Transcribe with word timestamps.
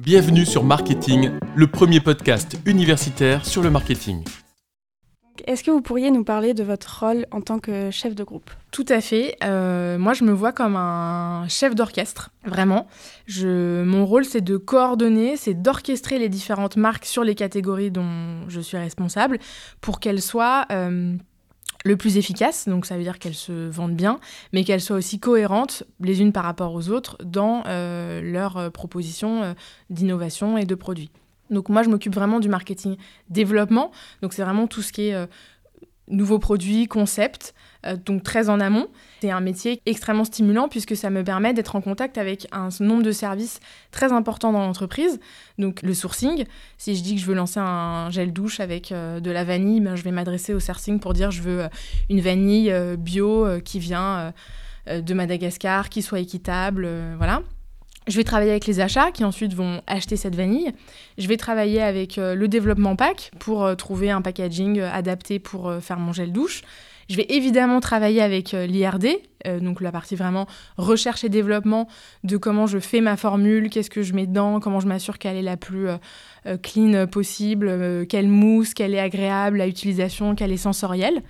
Bienvenue 0.00 0.46
sur 0.46 0.64
Marketing, 0.64 1.32
le 1.54 1.66
premier 1.66 2.00
podcast 2.00 2.56
universitaire 2.64 3.44
sur 3.44 3.62
le 3.62 3.68
marketing. 3.68 4.24
Est-ce 5.46 5.62
que 5.62 5.70
vous 5.70 5.82
pourriez 5.82 6.10
nous 6.10 6.24
parler 6.24 6.54
de 6.54 6.62
votre 6.62 7.04
rôle 7.04 7.26
en 7.30 7.42
tant 7.42 7.58
que 7.58 7.90
chef 7.90 8.14
de 8.14 8.24
groupe? 8.24 8.50
Tout 8.70 8.86
à 8.88 9.02
fait. 9.02 9.36
Euh, 9.44 9.98
moi, 9.98 10.14
je 10.14 10.24
me 10.24 10.32
vois 10.32 10.52
comme 10.52 10.76
un 10.76 11.46
chef 11.48 11.74
d'orchestre, 11.74 12.30
vraiment. 12.46 12.86
Je, 13.26 13.84
mon 13.84 14.06
rôle, 14.06 14.24
c'est 14.24 14.40
de 14.40 14.56
coordonner, 14.56 15.36
c'est 15.36 15.52
d'orchestrer 15.52 16.18
les 16.18 16.30
différentes 16.30 16.78
marques 16.78 17.04
sur 17.04 17.22
les 17.22 17.34
catégories 17.34 17.90
dont 17.90 18.48
je 18.48 18.62
suis 18.62 18.78
responsable 18.78 19.38
pour 19.82 20.00
qu'elles 20.00 20.22
soient 20.22 20.64
euh, 20.72 21.14
le 21.84 21.96
plus 21.96 22.16
efficace, 22.16 22.68
donc 22.68 22.86
ça 22.86 22.96
veut 22.96 23.02
dire 23.02 23.18
qu'elles 23.18 23.34
se 23.34 23.68
vendent 23.68 23.96
bien, 23.96 24.20
mais 24.52 24.64
qu'elles 24.64 24.80
soient 24.80 24.96
aussi 24.96 25.18
cohérentes 25.18 25.84
les 26.00 26.20
unes 26.20 26.32
par 26.32 26.44
rapport 26.44 26.74
aux 26.74 26.90
autres 26.90 27.16
dans 27.24 27.62
euh, 27.66 28.20
leurs 28.20 28.56
euh, 28.56 28.70
propositions 28.70 29.42
euh, 29.42 29.52
d'innovation 29.88 30.58
et 30.58 30.66
de 30.66 30.74
produits. 30.74 31.10
Donc 31.48 31.68
moi, 31.68 31.82
je 31.82 31.88
m'occupe 31.88 32.14
vraiment 32.14 32.38
du 32.38 32.48
marketing 32.48 32.96
développement, 33.28 33.90
donc 34.22 34.34
c'est 34.34 34.42
vraiment 34.42 34.66
tout 34.66 34.82
ce 34.82 34.92
qui 34.92 35.08
est 35.08 35.28
nouveaux 36.06 36.38
produits, 36.38 36.86
concepts, 36.86 37.54
euh, 37.86 37.96
donc 37.96 38.22
très 38.22 38.48
en 38.48 38.60
amont. 38.60 38.88
C'est 39.20 39.30
un 39.30 39.40
métier 39.40 39.80
extrêmement 39.86 40.24
stimulant 40.24 40.68
puisque 40.68 40.96
ça 40.96 41.10
me 41.10 41.22
permet 41.24 41.52
d'être 41.54 41.76
en 41.76 41.80
contact 41.80 42.18
avec 42.18 42.46
un 42.52 42.68
nombre 42.80 43.02
de 43.02 43.12
services 43.12 43.60
très 43.90 44.12
important 44.12 44.52
dans 44.52 44.60
l'entreprise. 44.60 45.20
Donc 45.58 45.82
le 45.82 45.94
sourcing, 45.94 46.44
si 46.78 46.96
je 46.96 47.02
dis 47.02 47.14
que 47.14 47.20
je 47.20 47.26
veux 47.26 47.34
lancer 47.34 47.60
un 47.60 48.10
gel 48.10 48.32
douche 48.32 48.60
avec 48.60 48.92
euh, 48.92 49.20
de 49.20 49.30
la 49.30 49.44
vanille, 49.44 49.80
ben, 49.80 49.96
je 49.96 50.02
vais 50.02 50.12
m'adresser 50.12 50.54
au 50.54 50.60
sourcing 50.60 51.00
pour 51.00 51.14
dire 51.14 51.30
je 51.30 51.42
veux 51.42 51.62
euh, 51.62 51.68
une 52.08 52.20
vanille 52.20 52.72
bio 52.98 53.46
qui 53.64 53.78
vient 53.78 54.32
de 54.86 55.14
Madagascar, 55.14 55.88
qui 55.88 56.02
soit 56.02 56.20
équitable, 56.20 56.88
voilà. 57.16 57.42
Je 58.08 58.16
vais 58.16 58.24
travailler 58.24 58.50
avec 58.50 58.66
les 58.66 58.80
achats 58.80 59.10
qui 59.12 59.24
ensuite 59.24 59.54
vont 59.54 59.82
acheter 59.86 60.16
cette 60.16 60.34
vanille. 60.34 60.72
Je 61.18 61.28
vais 61.28 61.36
travailler 61.36 61.82
avec 61.82 62.16
le 62.16 62.48
développement 62.48 62.96
pack 62.96 63.30
pour 63.38 63.76
trouver 63.76 64.10
un 64.10 64.22
packaging 64.22 64.80
adapté 64.80 65.38
pour 65.38 65.72
faire 65.80 65.98
mon 65.98 66.12
gel 66.12 66.32
douche. 66.32 66.62
Je 67.10 67.16
vais 67.16 67.26
évidemment 67.28 67.80
travailler 67.80 68.22
avec 68.22 68.52
l'IRD, 68.52 69.08
donc 69.60 69.80
la 69.80 69.90
partie 69.90 70.14
vraiment 70.14 70.46
recherche 70.76 71.24
et 71.24 71.28
développement 71.28 71.88
de 72.22 72.36
comment 72.36 72.68
je 72.68 72.78
fais 72.78 73.00
ma 73.00 73.16
formule, 73.16 73.68
qu'est-ce 73.68 73.90
que 73.90 74.02
je 74.02 74.14
mets 74.14 74.26
dedans, 74.26 74.60
comment 74.60 74.78
je 74.78 74.86
m'assure 74.86 75.18
qu'elle 75.18 75.36
est 75.36 75.42
la 75.42 75.56
plus 75.56 75.88
clean 76.62 77.08
possible, 77.08 78.06
quelle 78.06 78.28
mousse, 78.28 78.74
qu'elle 78.74 78.94
est 78.94 79.00
agréable 79.00 79.60
à 79.60 79.66
utilisation, 79.66 80.36
qu'elle 80.36 80.52
est 80.52 80.56
sensorielle. 80.56 81.22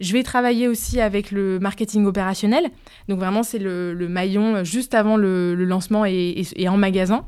Je 0.00 0.12
vais 0.12 0.22
travailler 0.22 0.68
aussi 0.68 1.00
avec 1.00 1.30
le 1.30 1.58
marketing 1.58 2.04
opérationnel. 2.04 2.70
Donc 3.08 3.18
vraiment, 3.18 3.42
c'est 3.42 3.58
le, 3.58 3.94
maillon 4.08 4.62
juste 4.64 4.94
avant 4.94 5.16
le, 5.16 5.54
lancement 5.54 6.04
et, 6.04 6.44
en 6.68 6.76
magasin. 6.76 7.24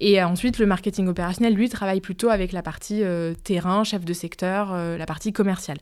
Et 0.00 0.22
ensuite, 0.22 0.58
le 0.58 0.66
marketing 0.66 1.08
opérationnel, 1.08 1.54
lui, 1.54 1.68
travaille 1.68 2.00
plutôt 2.00 2.30
avec 2.30 2.52
la 2.52 2.62
partie 2.62 3.02
euh, 3.02 3.34
terrain, 3.34 3.82
chef 3.84 4.04
de 4.04 4.12
secteur, 4.12 4.72
euh, 4.72 4.96
la 4.96 5.06
partie 5.06 5.32
commerciale. 5.32 5.78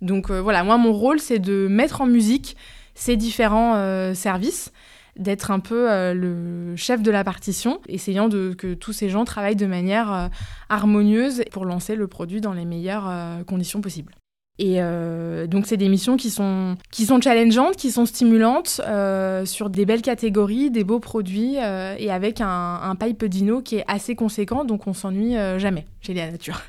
Donc 0.00 0.30
euh, 0.30 0.40
voilà, 0.40 0.64
moi, 0.64 0.78
mon 0.78 0.92
rôle, 0.92 1.20
c'est 1.20 1.38
de 1.38 1.68
mettre 1.68 2.00
en 2.00 2.06
musique 2.06 2.56
ces 2.94 3.16
différents 3.16 4.12
services 4.12 4.72
d'être 5.14 5.52
un 5.52 5.60
peu 5.60 5.86
le 6.14 6.74
chef 6.74 7.00
de 7.00 7.12
la 7.12 7.22
partition, 7.22 7.80
essayant 7.86 8.28
de, 8.28 8.54
que 8.58 8.74
tous 8.74 8.92
ces 8.92 9.08
gens 9.08 9.24
travaillent 9.24 9.54
de 9.54 9.66
manière 9.66 10.30
harmonieuse 10.68 11.44
pour 11.52 11.64
lancer 11.64 11.94
le 11.94 12.08
produit 12.08 12.40
dans 12.40 12.52
les 12.52 12.64
meilleures 12.64 13.08
conditions 13.46 13.80
possibles. 13.80 14.17
Et 14.58 14.82
euh, 14.82 15.46
donc, 15.46 15.66
c'est 15.66 15.76
des 15.76 15.88
missions 15.88 16.16
qui 16.16 16.30
sont, 16.30 16.76
qui 16.90 17.06
sont 17.06 17.20
challengeantes, 17.20 17.76
qui 17.76 17.92
sont 17.92 18.06
stimulantes, 18.06 18.80
euh, 18.86 19.44
sur 19.44 19.70
des 19.70 19.86
belles 19.86 20.02
catégories, 20.02 20.70
des 20.70 20.82
beaux 20.82 20.98
produits, 20.98 21.58
euh, 21.58 21.94
et 21.96 22.10
avec 22.10 22.40
un, 22.40 22.80
un, 22.82 22.96
pipe 22.96 23.24
dino 23.26 23.62
qui 23.62 23.76
est 23.76 23.84
assez 23.86 24.16
conséquent, 24.16 24.64
donc 24.64 24.86
on 24.88 24.94
s'ennuie 24.94 25.34
jamais 25.58 25.86
chez 26.00 26.12
Léa 26.12 26.30
Nature. 26.30 26.60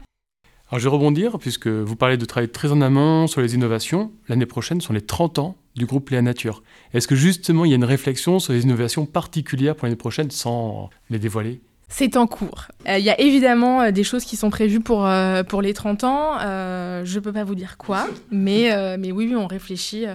Alors, 0.70 0.80
je 0.80 0.88
vais 0.88 0.94
rebondir, 0.94 1.40
puisque 1.40 1.68
vous 1.68 1.96
parlez 1.96 2.18
de 2.18 2.26
travail 2.26 2.50
très 2.50 2.72
en 2.72 2.80
amont 2.82 3.26
sur 3.26 3.42
les 3.42 3.56
innovations. 3.56 4.12
L'année 4.28 4.46
prochaine 4.46 4.82
sont 4.82 4.94
les 4.94 5.02
30 5.02 5.40
ans 5.40 5.58
du 5.76 5.88
groupe 5.88 6.12
Léa 6.12 6.22
Nature. 6.22 6.62
Est-ce 6.94 7.08
que 7.08 7.16
justement, 7.16 7.66
il 7.66 7.70
y 7.70 7.74
a 7.74 7.76
une 7.76 7.86
réflexion 7.86 8.38
sur 8.38 8.54
les 8.54 8.64
innovations 8.64 9.08
particulières 9.08 9.76
pour 9.76 9.88
l'année 9.88 9.96
prochaine, 9.96 10.30
sans 10.30 10.92
les 11.10 11.18
dévoiler? 11.18 11.62
C'est 11.90 12.16
en 12.18 12.28
cours. 12.28 12.68
Euh, 12.88 13.00
il 13.00 13.04
y 13.04 13.10
a 13.10 13.20
évidemment 13.20 13.82
euh, 13.82 13.92
des 13.92 14.04
choses 14.04 14.24
qui 14.24 14.38
sont 14.38 14.52
prévues 14.52 14.80
pour, 14.80 15.06
euh, 15.06 15.44
pour 15.44 15.62
les 15.62 15.74
30 15.74 16.04
ans. 16.04 16.40
je 16.40 17.16
ne 17.16 17.20
peux 17.20 17.34
pas 17.34 17.44
vous 17.44 17.56
dire 17.56 17.78
quoi, 17.78 18.08
mais, 18.32 18.70
mais 18.98 19.12
oui, 19.12 19.28
oui, 19.28 19.36
on 19.36 19.48
réfléchit 19.48 20.06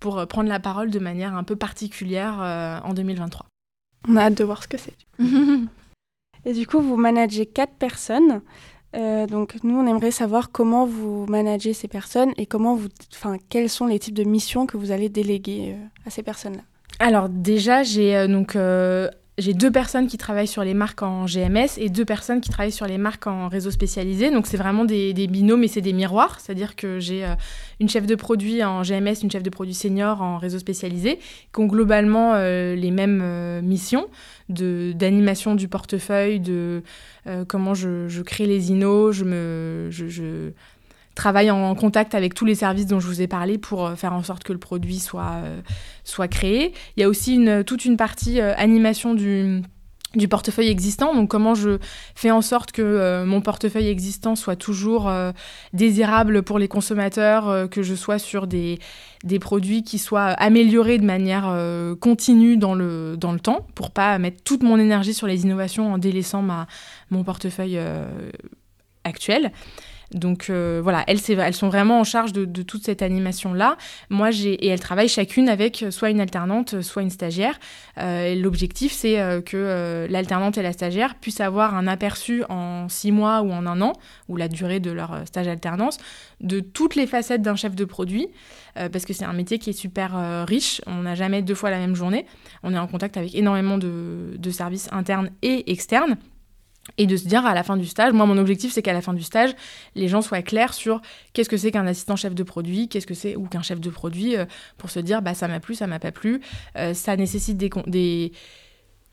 pour 0.00 0.26
prendre 0.26 0.48
la 0.48 0.60
parole 0.60 0.90
de 0.90 0.98
manière 0.98 1.34
un 1.36 1.44
peu 1.44 1.56
particulière 1.56 2.82
en 2.84 2.92
2023. 2.92 3.46
On 4.08 4.16
a 4.16 4.22
hâte 4.22 4.34
de 4.34 4.44
voir 4.44 4.62
ce 4.62 4.68
que 4.68 4.76
c'est. 4.76 4.96
Et 6.46 6.52
du 6.52 6.66
coup, 6.66 6.80
vous 6.80 6.96
managez 6.96 7.46
quatre 7.46 7.74
personnes. 7.74 8.40
donc 8.94 9.56
nous, 9.62 9.76
on 9.76 9.86
aimerait 9.86 10.10
savoir 10.10 10.50
comment 10.50 10.86
vous 10.86 11.26
managez 11.28 11.74
ces 11.74 11.86
personnes 11.86 12.32
et 12.38 12.46
comment 12.46 12.74
vous, 12.74 12.88
enfin, 13.12 13.36
quels 13.50 13.68
sont 13.68 13.86
les 13.86 13.98
types 13.98 14.14
de 14.14 14.24
missions 14.24 14.66
que 14.66 14.78
vous 14.78 14.90
allez 14.90 15.10
déléguer 15.10 15.76
à 16.06 16.10
ces 16.10 16.22
personnes-là. 16.22 16.62
Alors 16.98 17.28
déjà, 17.28 17.82
j'ai 17.82 18.26
donc 18.26 18.56
j'ai 19.40 19.54
deux 19.54 19.70
personnes 19.70 20.06
qui 20.06 20.18
travaillent 20.18 20.46
sur 20.46 20.62
les 20.62 20.74
marques 20.74 21.02
en 21.02 21.24
GMS 21.24 21.78
et 21.78 21.88
deux 21.88 22.04
personnes 22.04 22.40
qui 22.40 22.50
travaillent 22.50 22.72
sur 22.72 22.86
les 22.86 22.98
marques 22.98 23.26
en 23.26 23.48
réseau 23.48 23.70
spécialisé. 23.70 24.30
Donc 24.30 24.46
c'est 24.46 24.56
vraiment 24.56 24.84
des, 24.84 25.12
binômes 25.26 25.64
et 25.64 25.68
c'est 25.68 25.80
des 25.80 25.92
miroirs. 25.92 26.38
C'est-à-dire 26.40 26.76
que 26.76 27.00
j'ai 27.00 27.24
euh, 27.24 27.34
une 27.80 27.88
chef 27.88 28.06
de 28.06 28.14
produit 28.14 28.62
en 28.62 28.82
GMS, 28.82 29.22
une 29.22 29.30
chef 29.30 29.42
de 29.42 29.50
produit 29.50 29.74
senior 29.74 30.20
en 30.22 30.38
réseau 30.38 30.58
spécialisé, 30.58 31.18
qui 31.52 31.60
ont 31.60 31.66
globalement 31.66 32.34
euh, 32.34 32.74
les 32.74 32.90
mêmes 32.90 33.20
euh, 33.22 33.62
missions 33.62 34.06
d'animation 34.48 35.54
du 35.54 35.68
portefeuille, 35.68 36.40
de 36.40 36.82
comment 37.46 37.72
je, 37.72 38.20
crée 38.22 38.46
les 38.46 38.72
inos, 38.72 39.14
je 39.14 39.24
me, 39.24 40.52
travaille 41.20 41.50
en 41.50 41.74
contact 41.74 42.14
avec 42.14 42.32
tous 42.32 42.46
les 42.46 42.54
services 42.54 42.86
dont 42.86 42.98
je 42.98 43.06
vous 43.06 43.20
ai 43.20 43.26
parlé 43.26 43.58
pour 43.58 43.86
euh, 43.86 43.94
faire 43.94 44.14
en 44.14 44.22
sorte 44.22 44.42
que 44.42 44.54
le 44.54 44.58
produit 44.58 44.98
soit, 44.98 45.34
euh, 45.44 45.60
soit 46.02 46.28
créé. 46.28 46.72
Il 46.96 47.00
y 47.00 47.04
a 47.04 47.10
aussi 47.10 47.46
toute 47.66 47.84
une 47.84 47.98
partie 47.98 48.40
euh, 48.40 48.54
animation 48.56 49.12
du 49.12 49.62
portefeuille 50.30 50.70
existant, 50.70 51.14
donc 51.14 51.28
comment 51.28 51.54
je 51.54 51.78
fais 52.14 52.30
en 52.30 52.40
sorte 52.40 52.72
que 52.72 53.22
mon 53.24 53.42
portefeuille 53.42 53.88
existant 53.88 54.34
soit 54.34 54.56
toujours 54.56 55.12
désirable 55.72 56.42
pour 56.42 56.58
les 56.58 56.66
consommateurs, 56.66 57.68
que 57.70 57.82
je 57.82 57.94
sois 57.94 58.18
sur 58.18 58.48
des, 58.48 58.80
des 59.22 59.38
produits 59.38 59.84
qui 59.84 59.98
soient 59.98 60.30
améliorés 60.30 60.98
de 60.98 61.04
manière 61.04 61.54
continue 62.00 62.56
dans 62.56 62.74
le, 62.74 63.16
dans 63.16 63.32
le 63.32 63.38
temps, 63.38 63.66
pour 63.76 63.92
pas 63.92 64.18
mettre 64.18 64.42
toute 64.42 64.64
mon 64.64 64.78
énergie 64.78 65.14
sur 65.14 65.28
les 65.28 65.44
innovations 65.44 65.92
en 65.92 65.98
délaissant 65.98 66.42
ma, 66.42 66.66
mon 67.10 67.22
portefeuille 67.22 67.78
actuel. 69.04 69.52
Donc 70.12 70.50
euh, 70.50 70.80
voilà, 70.82 71.04
elles, 71.06 71.20
sont 71.54 71.68
vraiment 71.68 72.00
en 72.00 72.04
charge 72.04 72.32
de, 72.32 72.62
toute 72.62 72.84
cette 72.84 73.02
animation-là. 73.02 73.76
Moi, 74.08 74.30
j'ai 74.30 74.54
et 74.54 74.68
elles 74.68 74.80
travaillent 74.80 75.08
chacune 75.08 75.48
avec 75.48 75.84
soit 75.90 76.10
une 76.10 76.20
alternante, 76.20 76.80
soit 76.80 77.02
une 77.02 77.10
stagiaire. 77.10 77.58
Euh, 77.98 78.34
l'objectif, 78.34 78.92
c'est 78.92 79.20
euh, 79.20 79.40
que 79.40 80.06
l'alternante 80.10 80.58
et 80.58 80.62
la 80.62 80.72
stagiaire 80.72 81.14
puissent 81.14 81.40
avoir 81.40 81.74
un 81.74 81.86
aperçu 81.86 82.42
en 82.48 82.88
six 82.88 83.12
mois 83.12 83.42
ou 83.42 83.52
en 83.52 83.66
un 83.66 83.80
an, 83.80 83.92
ou 84.28 84.36
la 84.36 84.48
durée 84.48 84.80
de 84.80 84.90
leur 84.90 85.26
stage 85.26 85.48
alternance, 85.48 85.98
de 86.40 86.60
toutes 86.60 86.96
les 86.96 87.06
facettes 87.06 87.42
d'un 87.42 87.56
chef 87.56 87.74
de 87.74 87.84
produit, 87.84 88.28
parce 88.74 89.04
que 89.04 89.12
c'est 89.12 89.24
un 89.24 89.32
métier 89.32 89.58
qui 89.58 89.70
est 89.70 89.74
super 89.74 90.44
riche. 90.46 90.80
On 90.86 91.02
n'a 91.02 91.14
jamais 91.14 91.42
deux 91.42 91.54
fois 91.54 91.70
la 91.70 91.78
même 91.78 91.94
journée. 91.94 92.26
On 92.62 92.74
est 92.74 92.78
en 92.78 92.86
contact 92.86 93.16
avec 93.16 93.34
énormément 93.34 93.78
de 93.78 94.50
services 94.50 94.88
internes 94.92 95.30
et 95.42 95.70
externes 95.70 96.16
et 96.98 97.06
de 97.06 97.16
se 97.16 97.26
dire 97.26 97.44
à 97.46 97.54
la 97.54 97.62
fin 97.62 97.76
du 97.76 97.86
stage, 97.86 98.12
moi 98.12 98.26
mon 98.26 98.38
objectif 98.38 98.72
c'est 98.72 98.82
qu'à 98.82 98.92
la 98.92 99.00
fin 99.00 99.14
du 99.14 99.22
stage, 99.22 99.50
les 99.94 100.08
gens 100.08 100.22
soient 100.22 100.42
clairs 100.42 100.74
sur 100.74 101.00
qu'est-ce 101.32 101.48
que 101.48 101.56
c'est 101.56 101.70
qu'un 101.70 101.86
assistant 101.86 102.16
chef 102.16 102.34
de 102.34 102.42
produit, 102.42 102.88
qu'est-ce 102.88 103.06
que 103.06 103.14
c'est 103.14 103.36
ou 103.36 103.46
qu'un 103.46 103.62
chef 103.62 103.80
de 103.80 103.90
produit, 103.90 104.36
euh, 104.36 104.44
pour 104.78 104.90
se 104.90 105.00
dire 105.00 105.22
bah 105.22 105.34
ça 105.34 105.48
m'a 105.48 105.60
plu, 105.60 105.74
ça 105.74 105.86
m'a 105.86 105.98
pas 105.98 106.12
plu, 106.12 106.40
euh, 106.76 106.94
ça 106.94 107.16
nécessite 107.16 107.56
des, 107.56 107.70
des 107.86 108.32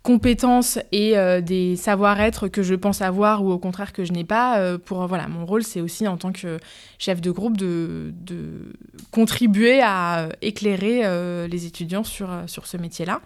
compétences 0.08 0.80
et 0.92 1.18
euh, 1.18 1.42
des 1.42 1.76
savoir-être 1.76 2.48
que 2.48 2.64
je 2.64 2.76
pense 2.76 3.02
avoir 3.02 3.44
ou 3.44 3.52
au 3.52 3.60
contraire 3.60 3.92
que 3.92 4.06
je 4.06 4.14
n'ai 4.14 4.24
pas. 4.24 4.78
pour 4.86 5.06
voilà, 5.06 5.28
mon 5.28 5.46
rôle 5.46 5.64
c'est 5.64 5.82
aussi 5.82 6.08
en 6.08 6.18
tant 6.18 6.32
que 6.32 6.60
chef 6.98 7.20
de 7.20 7.30
groupe 7.32 7.58
de, 7.58 8.14
de 8.22 8.74
contribuer 9.12 9.82
à 9.84 10.30
éclairer 10.42 11.02
les 11.48 11.66
étudiants 11.66 12.04
sur, 12.04 12.30
sur 12.48 12.68
ce 12.68 12.78
métier-là. 12.78 13.22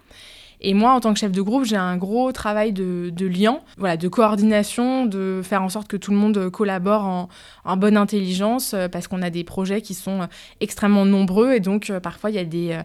Et 0.63 0.75
moi, 0.75 0.91
en 0.93 0.99
tant 0.99 1.13
que 1.13 1.19
chef 1.19 1.31
de 1.31 1.41
groupe, 1.41 1.65
j'ai 1.65 1.75
un 1.75 1.97
gros 1.97 2.31
travail 2.31 2.71
de, 2.71 3.25
lien, 3.25 3.61
voilà, 3.77 3.97
de 3.97 4.07
coordination, 4.07 5.05
de 5.05 5.41
faire 5.43 5.63
en 5.63 5.69
sorte 5.69 5.87
que 5.87 5.97
tout 5.97 6.11
le 6.11 6.17
monde 6.17 6.49
collabore 6.51 7.29
en, 7.65 7.77
bonne 7.77 7.97
intelligence, 7.97 8.75
euh, 8.75 8.87
parce 8.87 9.07
qu'on 9.07 9.23
a 9.23 9.31
des 9.31 9.43
projets 9.43 9.81
qui 9.81 9.95
sont 9.95 10.21
euh, 10.21 10.25
extrêmement 10.59 11.05
nombreux 11.05 11.53
et 11.53 11.59
donc 11.59 11.89
euh, 11.89 11.99
parfois 11.99 12.29
il 12.29 12.35
y 12.35 12.39
a 12.39 12.43
des 12.43 12.77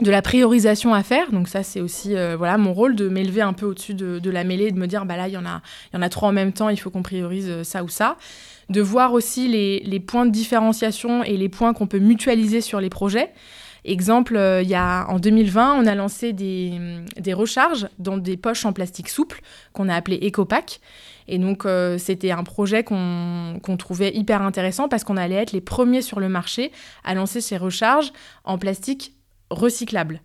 de 0.00 0.10
la 0.10 0.22
priorisation 0.22 0.94
à 0.94 1.02
faire. 1.02 1.32
Donc 1.32 1.48
ça, 1.48 1.62
c'est 1.62 1.80
aussi 1.80 2.14
voilà 2.36 2.58
mon 2.58 2.72
rôle 2.72 2.96
de 2.96 3.08
m'élever 3.08 3.42
un 3.42 3.52
peu 3.52 3.66
au-dessus 3.66 3.94
de, 3.94 4.30
la 4.30 4.44
mêlée, 4.44 4.70
de 4.70 4.78
me 4.78 4.86
dire 4.86 5.06
bah 5.06 5.16
là 5.16 5.28
il 5.28 5.34
y 5.34 5.36
en 5.36 5.46
a 5.46 5.62
il 5.92 5.96
y 5.96 5.98
en 5.98 6.02
a 6.02 6.08
trois 6.08 6.28
en 6.28 6.32
même 6.32 6.52
temps, 6.52 6.68
il 6.68 6.76
faut 6.76 6.90
qu'on 6.90 7.02
priorise 7.02 7.62
ça 7.62 7.82
ou 7.82 7.88
ça. 7.88 8.16
De 8.68 8.80
voir 8.80 9.12
aussi 9.12 9.46
les, 9.48 9.80
les 9.80 10.00
points 10.00 10.26
de 10.26 10.32
différenciation 10.32 11.22
et 11.22 11.36
les 11.36 11.48
points 11.48 11.72
qu'on 11.72 11.86
peut 11.86 12.00
mutualiser 12.00 12.60
sur 12.60 12.80
les 12.80 12.90
projets 12.90 13.32
Exemple, 13.86 14.36
euh, 14.36 14.62
il 14.62 14.68
y 14.68 14.74
a, 14.74 15.06
en 15.08 15.20
2020, 15.20 15.80
on 15.80 15.86
a 15.86 15.94
lancé 15.94 16.32
des, 16.32 16.72
des 17.20 17.32
recharges 17.32 17.88
dans 18.00 18.18
des 18.18 18.36
poches 18.36 18.64
en 18.64 18.72
plastique 18.72 19.08
souple 19.08 19.40
qu'on 19.72 19.88
a 19.88 19.94
appelé 19.94 20.18
EcoPack. 20.28 20.80
Et 21.28 21.38
donc, 21.38 21.64
euh, 21.64 21.96
c'était 21.96 22.32
un 22.32 22.42
projet 22.42 22.82
qu'on 22.82 23.76
trouvait 23.78 24.12
hyper 24.12 24.42
intéressant 24.42 24.88
parce 24.88 25.04
qu'on 25.04 25.16
allait 25.16 25.36
être 25.36 25.52
les 25.52 25.60
premiers 25.60 26.02
sur 26.02 26.18
le 26.18 26.28
marché 26.28 26.72
à 27.04 27.14
lancer 27.14 27.40
ces 27.40 27.56
recharges 27.56 28.12
en 28.44 28.58
plastique 28.58 29.15
recyclable. 29.50 30.20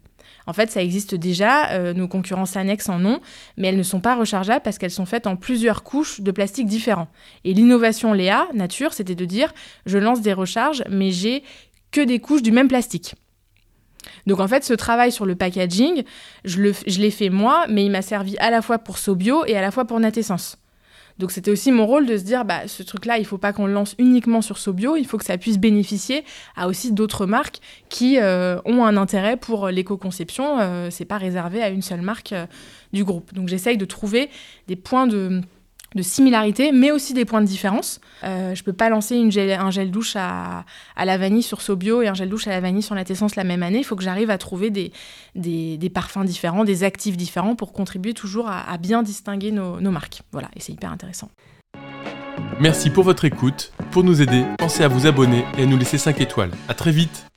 En 0.48 0.54
fait, 0.54 0.72
ça 0.72 0.82
existe 0.82 1.16
déjà, 1.16 1.72
euh, 1.72 1.94
nos 1.94 2.08
concurrents 2.08 2.56
annexes 2.56 2.90
en 2.90 3.06
ont, 3.06 3.20
mais 3.58 3.68
elles 3.68 3.78
ne 3.78 3.84
sont 3.84 4.00
pas 4.00 4.16
rechargeables 4.16 4.62
parce 4.64 4.78
qu'elles 4.78 4.92
sont 4.92 5.06
faites 5.06 5.28
en 5.28 5.36
plusieurs 5.36 5.84
couches 5.84 6.22
de 6.22 6.32
plastique 6.32 6.68
différents. 6.68 7.08
Et 7.44 7.54
l'innovation 7.54 8.14
Léa, 8.14 8.48
nature, 8.54 8.94
c'était 8.94 9.16
de 9.16 9.26
dire 9.26 9.54
je 9.86 9.98
lance 9.98 10.22
des 10.22 10.34
recharges, 10.34 10.84
mais 10.90 11.12
j'ai 11.12 11.44
que 11.92 12.02
des 12.02 12.20
couches 12.20 12.42
du 12.42 12.52
même 12.52 12.68
plastique. 12.68 13.16
Donc 14.26 14.40
en 14.40 14.48
fait, 14.48 14.64
ce 14.64 14.74
travail 14.74 15.12
sur 15.12 15.26
le 15.26 15.36
packaging, 15.36 16.04
je 16.44 16.62
l'ai 17.00 17.12
fait 17.12 17.30
moi, 17.30 17.66
mais 17.70 17.86
il 17.86 17.92
m'a 17.92 18.02
servi 18.02 18.38
à 18.38 18.50
la 18.50 18.62
fois 18.62 18.80
pour 18.80 18.98
Sobio 18.98 19.46
et 19.46 19.56
à 19.56 19.62
la 19.62 19.72
fois 19.72 19.86
pour 19.86 20.00
Natessence. 20.00 20.58
Donc 21.20 21.32
c'était 21.32 21.52
aussi 21.52 21.72
mon 21.72 21.86
rôle 21.86 22.06
de 22.06 22.18
se 22.18 22.24
dire, 22.24 22.46
bah, 22.46 22.68
ce 22.68 22.84
truc-là, 22.84 23.18
il 23.18 23.22
ne 23.22 23.28
faut 23.28 23.38
pas 23.38 23.54
qu'on 23.54 23.68
le 23.68 23.74
lance 23.74 23.96
uniquement 23.98 24.42
sur 24.42 24.58
Sobio, 24.58 24.96
il 24.96 25.06
faut 25.06 25.18
que 25.18 25.26
ça 25.26 25.38
puisse 25.38 25.58
bénéficier 25.58 26.24
à 26.56 26.68
aussi 26.68 26.92
d'autres 26.92 27.26
marques 27.26 27.60
qui 27.90 28.20
euh, 28.20 28.60
ont 28.66 28.84
un 28.84 28.98
intérêt 28.98 29.38
pour 29.38 29.68
l'éco-conception. 29.70 30.60
Euh, 30.60 30.88
c'est 30.90 31.06
pas 31.06 31.18
réservé 31.18 31.62
à 31.62 31.70
une 31.70 31.82
seule 31.82 32.02
marque 32.02 32.34
euh, 32.34 32.46
du 32.94 33.04
groupe. 33.04 33.34
Donc 33.34 33.48
j'essaye 33.48 33.78
de 33.78 33.86
trouver 33.86 34.30
des 34.68 34.76
points 34.76 35.08
de 35.08 35.42
de 35.96 36.02
similarités, 36.02 36.72
mais 36.72 36.92
aussi 36.92 37.14
des 37.14 37.26
points 37.26 37.42
de 37.42 37.46
différence. 37.46 38.00
Euh, 38.24 38.56
je 38.56 38.64
peux 38.64 38.74
pas 38.74 38.90
lancer 38.90 39.16
un 39.18 39.72
gel 39.72 39.92
douche 39.92 40.16
à, 40.16 40.66
la 40.98 41.18
vanille 41.18 41.44
sur 41.44 41.62
Sobio 41.62 42.02
et 42.02 42.08
un 42.08 42.14
gel 42.14 42.30
douche 42.30 42.48
à 42.48 42.52
la 42.52 42.62
vanille 42.62 42.82
sur 42.82 42.96
la 42.96 43.04
Tessence 43.04 43.36
la 43.36 43.44
même 43.44 43.64
année. 43.64 43.80
Il 43.80 43.84
faut 43.84 43.96
que 43.96 44.04
j'arrive 44.04 44.30
à 44.30 44.38
trouver 44.38 44.70
des, 44.70 45.90
parfums 45.94 46.24
différents, 46.24 46.64
des 46.64 46.84
actifs 46.84 47.18
différents 47.18 47.56
pour 47.56 47.74
contribuer 47.74 48.14
toujours 48.14 48.48
à, 48.50 48.78
bien 48.78 49.04
distinguer 49.04 49.52
nos, 49.52 49.80
nos 49.82 49.92
marques. 49.92 50.22
Voilà, 50.32 50.50
et 50.56 50.60
c'est 50.60 50.72
hyper 50.72 50.92
intéressant. 50.92 51.30
Merci 52.60 52.90
pour 52.90 53.04
votre 53.04 53.26
écoute. 53.26 53.74
Pour 53.92 54.04
nous 54.04 54.22
aider, 54.22 54.46
pensez 54.58 54.84
à 54.84 54.88
vous 54.88 55.08
abonner 55.08 55.44
et 55.58 55.64
à 55.64 55.66
nous 55.66 55.78
laisser 55.78 55.98
5 55.98 56.22
étoiles. 56.22 56.52
À 56.68 56.74
très 56.74 56.92
vite 56.92 57.31